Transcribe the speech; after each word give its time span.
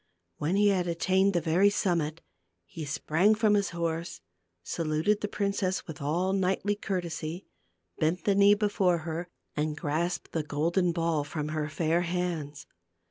When 0.37 0.55
he 0.55 0.69
had 0.69 0.87
attained 0.87 1.33
the 1.35 1.41
very 1.41 1.69
summit, 1.69 2.21
he 2.65 2.85
sprang 2.85 3.35
from 3.35 3.53
his 3.53 3.69
horse, 3.69 4.19
saluted 4.63 5.21
the 5.21 5.27
princess 5.27 5.85
with 5.85 6.01
all 6.01 6.33
knightly 6.33 6.73
courtesy, 6.75 7.45
bent 7.99 8.23
the 8.25 8.33
knee 8.33 8.55
before 8.55 8.97
her, 9.05 9.27
and 9.55 9.77
grasped 9.77 10.31
the 10.31 10.41
golden 10.41 10.91
ball 10.91 11.23
from 11.23 11.49
her 11.49 11.69
fair 11.69 12.01
hands. 12.01 12.65